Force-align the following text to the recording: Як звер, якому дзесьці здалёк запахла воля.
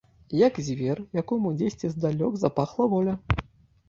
Як 0.37 0.55
звер, 0.69 1.01
якому 1.17 1.51
дзесьці 1.57 1.91
здалёк 1.91 2.39
запахла 2.45 2.85
воля. 2.95 3.13